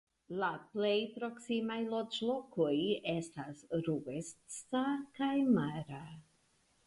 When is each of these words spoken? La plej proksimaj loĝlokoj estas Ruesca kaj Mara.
La 0.41 0.47
plej 0.75 0.93
proksimaj 1.17 1.77
loĝlokoj 1.91 2.73
estas 3.13 3.61
Ruesca 3.89 4.83
kaj 5.19 5.33
Mara. 5.59 6.01